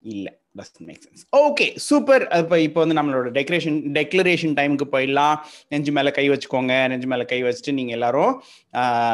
இல்லை 0.00 0.32
doesn't 0.52 0.78
make 0.78 1.00
sense 1.04 1.22
okay 1.36 1.66
super 1.76 2.22
இப்போ 2.32 2.60
இப்போ 2.60 2.84
வந்து 2.84 2.96
நம்மளோட 2.98 3.28
டெக்கரேஷன் 3.38 3.78
டெக்ளரேஷன் 3.96 4.54
டைமுக்கு 4.58 4.86
போயிடலாம். 4.92 5.36
நெஞ்சு 5.68 5.92
மேலே 5.92 6.10
கை 6.10 6.30
வச்சுக்கோங்க. 6.30 6.88
நெஞ்சு 6.88 7.06
மேலே 7.06 7.24
கை 7.24 7.42
வச்சுட்டு 7.42 7.72
நீங்கள் 7.72 7.96
எல்லாரும் 7.98 8.42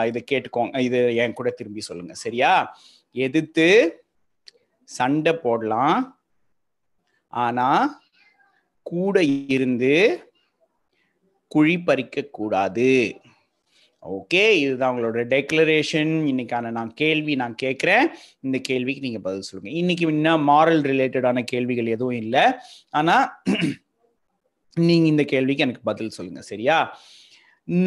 இதை 0.07 0.25
கேட்டுக்கோங்க 0.31 0.79
இது 0.79 1.15
என் 1.15 1.33
கூட 1.33 1.51
திரும்பி 1.51 1.81
சொல்லுங்க. 1.81 2.15
சரியா? 2.15 2.81
எதிர்த்து 3.13 3.69
சண்டை 4.85 5.33
போடலாம். 5.33 6.19
ஆனா 7.29 8.01
கூட 8.83 9.23
இருந்து 9.25 9.95
குழி 11.49 11.79
பறிக்க 11.81 12.23
கூடாது 12.23 12.91
ஓகே 14.03 14.45
இதுதான் 14.63 14.93
உங்களோட 14.93 15.21
டெக்ளரேஷன் 15.33 16.13
இன்னைக்கான 16.31 16.71
நான் 16.79 16.93
கேள்வி 17.03 17.35
நான் 17.43 17.55
கேட்குறேன். 17.63 18.07
இந்த 18.47 18.59
கேள்விக்கு 18.69 19.05
நீங்கள் 19.07 19.25
பதில் 19.27 19.47
சொல்லுங்க. 19.49 19.73
இன்னைக்கு 19.81 20.07
இன்னும் 20.15 20.49
மாரல் 20.51 20.83
ரிலேட்டடான 20.91 21.45
கேள்விகள் 21.53 21.93
எதுவும் 21.97 22.19
இல்லை. 22.25 22.45
ஆனால் 22.91 23.27
நீங்கள் 24.77 25.13
இந்த 25.13 25.25
கேள்விக்கு 25.35 25.67
எனக்கு 25.67 25.89
பதில் 25.91 26.17
சொல்லுங்க 26.17 26.43
சரியா? 26.51 26.79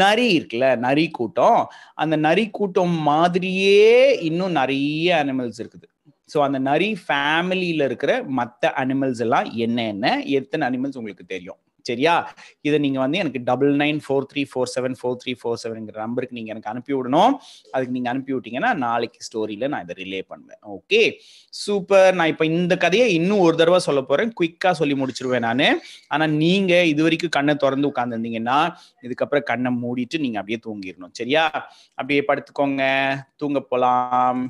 நரி 0.03 0.27
இருக்குல்ல 0.38 0.67
நரி 0.88 1.05
கூட்டம் 1.19 1.62
அந்த 2.01 2.15
நரி 2.27 2.45
கூட்டம் 2.57 2.95
மாதிரியே 3.12 3.89
இன்னும் 4.29 4.57
நிறைய 4.60 5.07
அனிமல்ஸ் 5.24 5.62
இருக்குது. 5.63 5.88
ஸோ 6.34 6.38
அந்த 6.48 6.60
நரி 6.69 6.89
ஃபேமிலியில் 7.05 7.84
இருக்கிற 7.89 8.12
மற்ற 8.39 8.72
அனிமல்ஸ் 8.84 9.22
எல்லாம் 9.25 9.48
என்ன 9.65 9.88
என்ன 9.93 10.15
எத்தனை 10.39 10.63
அனிமல்ஸ் 10.69 11.00
உங்களுக்கு 11.01 11.25
தெரியும்? 11.36 11.60
சரியா? 11.86 12.13
இதை 12.62 12.77
நீங்க 12.80 13.00
வந்து 13.00 13.18
எனக்கு 13.18 13.39
double 13.44 13.75
nine 13.75 14.00
four 14.06 14.25
three 14.32 14.44
four 14.51 14.70
seven 14.75 14.96
four 15.00 15.18
three 15.22 15.34
four 15.42 15.60
செவன்ங்கிற 15.63 15.98
நம்பருக்கு 15.98 16.38
நீங்க 16.38 16.51
எனக்கு 16.51 16.70
அனுப்பி 16.70 16.94
விடணும். 16.94 17.34
அதுக்கு 17.72 17.94
நீங்க 17.94 18.10
அனுப்பி 18.10 18.34
விட்டீங்கன்னா 18.34 18.72
நாளைக்கு 18.86 19.20
ஸ்டோரியில 19.27 19.68
நான் 19.68 19.84
இதை 19.84 19.96
ரிலே 20.04 20.22
பண்ணுவேன். 20.27 20.62
ஓகே 20.75 21.01
சூப்பர் 21.50 22.15
நான் 22.15 22.27
இப்போ 22.27 22.46
இந்த 22.46 22.77
கதையை 22.77 23.13
இன்னும் 23.13 23.39
ஒரு 23.39 23.58
தடவை 23.58 23.80
சொல்ல 23.80 24.01
போறேன். 24.01 24.34
குயிக்கா 24.42 24.72
சொல்லி 24.72 24.96
முடிச்சிருவேன் 24.96 25.46
நான். 25.50 25.65
ஆனா 26.08 26.25
நீங்க 26.25 26.84
இது 26.86 27.04
வரைக்கும் 27.04 27.36
கண்ணை 27.38 27.56
திறந்து 27.56 27.92
உட்காந்துருந்தீங்கன்னா 27.94 28.60
இதுக்கப்புறம் 29.04 29.44
கண்ணை 29.44 29.72
மூடிட்டு 29.84 30.20
நீங்க 30.20 30.39
அப்படியே 30.42 30.60
தூங்கிடணும். 30.68 31.13
சரியா? 31.13 31.46
அப்படியே 31.96 32.24
படுத்துக்கோங்க. 32.27 32.84
தூங்க 33.36 33.60
போலாம். 33.62 34.42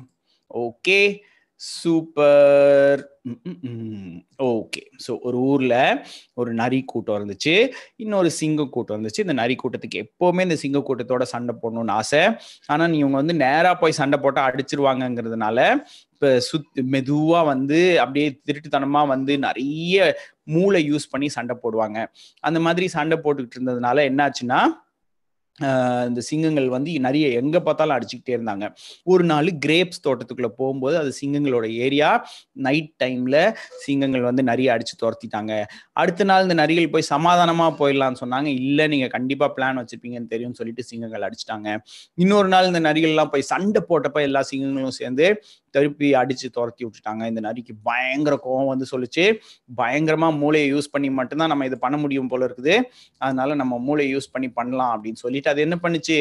ஓகே 0.50 1.00
சூப்பர் 1.60 3.00
ஓகே 4.48 4.82
ஸோ 5.04 5.12
ஒரு 5.26 5.38
ஊரில் 5.50 5.74
ஒரு 6.40 6.50
நரி 6.60 6.78
கூட்டம் 6.92 7.16
இருந்துச்சு. 7.18 7.54
இன்னொரு 7.96 8.30
சிங்க 8.40 8.66
கூட்டம் 8.74 8.96
இருந்துச்சு. 8.96 9.24
இந்த 9.26 9.36
நரி 9.40 9.54
கூட்டத்துக்கு 9.62 10.02
எப்போவுமே 10.04 10.44
இந்த 10.48 10.58
சிங்க 10.62 10.80
கூட்டத்தோட 10.88 11.24
சண்டை 11.34 11.54
போடணும்னு 11.62 11.94
ஆசை. 12.00 12.22
ஆனால் 12.66 12.90
நீ 12.92 12.98
இவங்க 13.02 13.18
வந்து 13.22 13.36
நேராக 13.44 13.74
போய் 13.82 13.98
சண்டை 14.00 14.18
போட்டால் 14.24 14.48
அடிச்சிருவாங்கங்கிறதுனால 14.50 15.58
இப்போ 16.14 16.28
சுத் 16.50 16.78
மெதுவாக 16.94 17.44
வந்து 17.52 17.80
அப்படியே 18.02 18.28
திருட்டுத்தனமாக 18.48 19.12
வந்து 19.14 19.32
நிறைய 19.46 20.14
மூளை 20.54 20.80
யூஸ் 20.90 21.12
பண்ணி 21.12 21.28
சண்டை 21.38 21.56
போடுவாங்க. 21.64 21.98
அந்த 22.44 22.58
மாதிரி 22.66 22.86
சண்டை 22.96 23.18
போட்டுக்கிட்டு 23.24 23.58
இருந்ததுனால 23.58 24.04
என்னாச்சுன்னா 24.10 24.60
இந்த 26.08 26.20
சிங்கங்கள் 26.20 26.68
வந்து 26.68 26.90
நிறைய 27.00 27.26
எங்க 27.40 27.56
பார்த்தாலும் 27.60 27.96
அடிச்சுக்கிட்டே 27.96 28.34
இருந்தாங்க. 28.36 28.64
ஒரு 29.04 29.24
நாள் 29.24 29.48
கிரேப்ஸ் 29.66 30.02
தோட்டத்துக்குள்ள 30.06 30.50
போகும்போது 30.60 30.96
அது 30.98 31.12
சிங்கங்களோட 31.20 31.66
ஏரியா. 31.86 32.10
நைட் 32.66 32.90
டைம்ல 33.04 33.36
சிங்கங்கள் 33.84 34.26
வந்து 34.28 34.42
நிறைய 34.42 34.74
அடிச்சு 34.76 34.94
துரத்திட்டாங்க. 35.02 35.52
அடுத்த 35.92 36.24
நாள் 36.24 36.46
இந்த 36.48 36.56
நரிகள் 36.62 36.92
போய் 36.94 37.10
சமாதானமா 37.10 37.68
போயிடலாம்னு 37.80 38.22
சொன்னாங்க. 38.24 38.50
இல்ல 38.62 38.86
நீங்க 38.86 39.08
கண்டிப்பா 39.08 39.48
பிளான் 39.56 39.80
வச்சிருப்பீங்கன்னு 39.82 40.32
தெரியும்னு 40.34 40.60
சொல்லிட்டு 40.62 40.84
சிங்கங்கள் 40.90 41.26
அடிச்சிட்டாங்க. 41.28 41.68
இன்னொரு 42.18 42.48
நாள் 42.48 42.66
இந்த 42.66 42.80
நரிகள் 42.88 43.14
எல்லாம் 43.14 43.32
போய் 43.34 43.48
சண்டை 43.52 43.82
போட்டப்ப 43.90 44.22
எல்லா 44.22 44.42
சிங்கங்களும் 44.52 44.98
சேர்ந்து 45.00 45.26
திருப்பி 45.76 46.08
அடிச்சு 46.20 46.48
துரத்தி 46.56 46.82
விட்டுட்டாங்க. 46.86 47.22
இந்த 47.32 47.40
நரிக்கு 47.48 47.74
பயங்கர 47.88 48.34
கோவம் 48.44 48.70
வந்து 48.72 48.86
சொல்லிச்சு. 48.92 49.24
பயங்கரமா 49.76 50.28
மூளையை 50.38 50.68
யூஸ் 50.74 50.92
பண்ணி 50.94 51.10
மட்டும்தான் 51.10 51.52
நம்ம 51.52 51.66
இது 51.70 51.78
பண்ண 51.84 51.96
முடியும் 52.04 52.28
போல 52.28 52.46
இருக்குது. 52.46 52.74
அதனால 53.18 53.54
நம்ம 53.54 53.78
மூளையை 53.78 54.10
யூஸ் 54.16 54.32
பண்ணி 54.32 54.50
பண்ணலாம் 54.60 54.92
அப்படின்னு 54.94 55.22
சொல்லிட்டு 55.24 55.50
அது 55.50 55.60
என்ன 55.60 55.78
பண்ணுச்சு? 55.82 56.18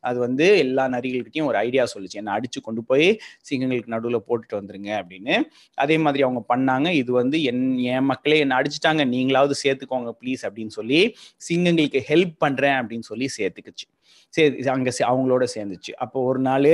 அது 0.00 0.18
வந்து 0.18 0.46
எல்லா 0.58 0.84
நரிகள்கிட்டையும் 0.86 1.48
ஒரு 1.50 1.56
ஐடியா 1.56 1.84
சொல்லுச்சு. 1.94 2.18
என்ன 2.22 2.36
அடிச்சு 2.38 2.60
கொண்டு 2.62 2.84
போய் 2.84 3.06
சிங்கங்களுக்கு 3.50 3.94
நடுவில் 3.94 4.26
போட்டுட்டு 4.28 4.58
வந்துருங்க 4.60 4.90
அப்படின்னு. 5.02 5.36
அதே 5.74 5.98
மாதிரி 5.98 6.22
அவங்க 6.22 6.42
பண்ணாங்க. 6.54 6.88
இது 7.02 7.12
வந்து 7.12 7.42
என் 7.42 7.64
என் 7.92 8.04
மக்களே 8.04 8.38
என்ன 8.38 8.60
அடிச்சுட்டாங்க. 8.60 9.02
நீங்களாவது 9.14 9.56
சேர்த்துக்கோங்க 9.64 10.12
ப்ளீஸ் 10.22 10.44
அப்படின்னு 10.48 10.74
சொல்லி 10.78 11.00
சிங்கங்களுக்கு 11.48 12.02
ஹெல்ப் 12.08 12.36
பண்றேன் 12.38 12.78
அப்படின்னு 12.80 13.08
சொல்லி 13.12 13.28
சேர்த்துக்குச்சு. 13.38 13.86
சரி 14.34 14.68
அங்கே 14.74 14.92
அவங்களோட 15.10 15.44
சேர்ந்துச்சு. 15.54 15.92
அப்போ 16.04 16.18
ஒரு 16.30 16.40
நாள் 16.48 16.68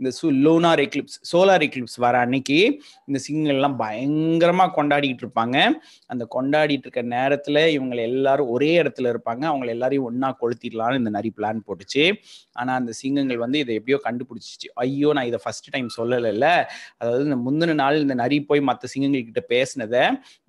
இந்த 0.00 0.10
சு 0.18 0.26
லூனார் 0.44 0.82
எக்லிப்ஸ் 0.86 1.18
சோலார் 1.30 1.64
எக்லிப்ஸ் 1.66 1.98
வர 2.04 2.14
அன்னைக்கு 2.24 2.58
இந்த 3.08 3.18
சிங்கங்கள்லாம் 3.26 3.76
பயங்கரமாக 3.82 4.74
கொண்டாடிட்டு 4.78 5.24
இருப்பாங்க. 5.24 5.56
அந்த 6.12 6.24
கொண்டாடிட்டு 6.36 6.86
இருக்க 6.88 7.02
நேரத்தில் 7.16 7.60
இவங்க 7.76 7.96
எல்லாரும் 8.10 8.50
ஒரே 8.56 8.70
இடத்துல 8.82 9.12
இருப்பாங்க. 9.14 9.44
அவங்க 9.52 9.68
எல்லாரையும் 9.76 10.06
ஒன்றா 10.10 10.30
கொளுத்திடலான்னு 10.42 11.00
இந்த 11.02 11.12
நரி 11.18 11.32
பிளான் 11.38 11.64
போட்டுச்சு. 11.68 12.04
ஆனால் 12.60 12.78
அந்த 12.80 12.92
சிங்கங்கள் 13.02 13.42
வந்து 13.44 13.58
இதை 13.64 13.74
எப்படியோ 13.80 13.98
கண்டுபிடிச்சிச்சு. 14.08 14.68
ஐயோ 14.84 15.10
நான் 15.18 15.28
இதை 15.30 15.40
ஃபர்ஸ்ட் 15.44 15.70
டைம் 15.74 15.88
சொல்லலைல்ல. 15.98 16.46
அதாவது 17.00 17.24
இந்த 17.28 17.38
முந்தின 17.46 17.76
நாள் 17.82 18.02
இந்த 18.04 18.16
நரி 18.22 18.38
போய் 18.50 18.62
மற்ற 18.70 18.88
சிங்கங்கள் 18.94 19.28
கிட்ட 19.28 19.42
பேசினதை 19.54 20.02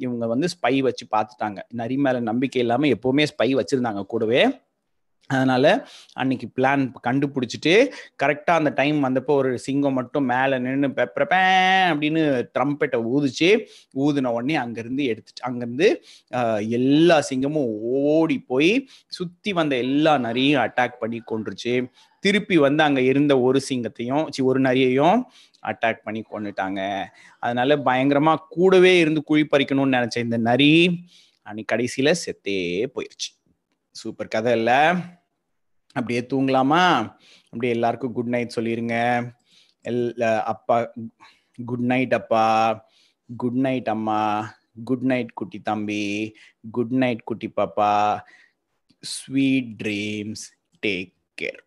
இவங்க 0.06 0.26
வந்து 0.34 0.48
ஸ்பை 0.56 0.76
வச்சு 0.90 1.06
பார்த்துட்டாங்க. 1.16 1.60
நரி 1.82 1.98
மேலே 2.08 2.22
நம்பிக்கை 2.32 2.62
இல்லாமல் 2.66 2.94
எப்போவுமே 2.98 3.26
ஸ்பை 3.34 3.50
வச்சுருந்தாங்க 3.62 4.04
கூடவே. 4.14 4.42
அதனால் 5.32 5.70
அன்னைக்கு 6.22 6.48
பிளான் 6.58 6.84
கண்டுபிடிச்சிட்டு 7.08 7.74
கரெக்டாக 8.24 8.62
அந்த 8.62 8.72
டைம் 8.80 9.00
வந்தப்போ 9.08 9.34
ஒரு 9.42 9.52
சிங்கம் 9.66 9.98
மட்டும் 10.00 10.28
மேலே 10.34 10.58
நின்று 10.66 10.90
பெப்பரப்பே 11.00 11.42
அப்படின்னு 11.92 12.24
ட்ரம்பெட்டை 12.56 13.00
ஊதிச்சு. 13.14 13.50
ஊதுன 14.04 14.32
உடனே 14.38 14.58
அங்கேருந்து 14.64 15.04
எடுத்துட்டு 15.12 15.48
அங்கேருந்து 15.50 15.90
எல்லா 16.80 17.18
சிங்கமும் 17.30 17.72
ஓடி 18.04 18.38
போய் 18.52 18.72
சுற்றி 19.18 19.54
வந்த 19.60 19.76
எல்லா 19.86 20.14
நரியும் 20.28 20.64
அட்டாக் 20.66 21.02
பண்ணி 21.04 21.22
கொண்டுருச்சு 21.32 21.76
திருப்பி 22.24 22.56
வந்து 22.66 22.82
அங்கே 22.84 23.04
இருந்த 23.12 23.34
ஒரு 23.48 23.60
சிங்கத்தையும் 23.70 24.26
சி 24.36 24.42
ஒரு 24.50 24.60
நரியையும் 24.68 25.20
அட்டாக் 25.64 26.04
பண்ணி 26.06 26.22
கொண்டுட்டாங்க 26.24 26.82
அதனால 27.44 27.78
பயங்கரமாக 27.88 28.46
கூடவே 28.56 28.94
இருந்து 29.00 29.22
குழி 29.24 29.44
பறிக்கணும்னு 29.54 29.98
நினைச்ச 29.98 30.18
இந்த 30.28 30.38
நரி 30.50 30.74
அன்னைக்கு 31.48 31.72
கடைசியில் 31.74 32.20
செத்தே 32.24 32.58
போயிடுச்சு 32.96 33.30
சூப்பர் 33.96 34.34
கதை 34.36 34.52
இல்லை. 34.60 34.80
அப்படியே 35.94 36.22
தூங்கலாமா? 36.30 36.84
அப்படியே 37.46 37.74
எல்லாருக்கும் 37.74 38.14
குட் 38.14 38.28
நைட் 38.28 38.54
சொல்லிருங்க. 38.56 38.96
எல் 39.84 40.40
அப்பா 40.40 40.94
குட் 41.66 41.86
நைட் 41.92 42.14
அப்பா. 42.14 42.46
குட் 43.38 43.60
நைட் 43.66 43.90
அம்மா. 43.90 44.54
குட் 44.84 45.02
நைட் 45.02 45.34
குட்டி 45.34 45.60
தம்பி. 45.60 46.36
குட் 46.72 46.92
நைட் 46.92 47.24
குட்டி 47.24 47.52
பாப்பா. 47.56 48.20
Sweet 49.00 49.82
dreams 49.84 50.46
take 50.86 51.14
care 51.42 51.62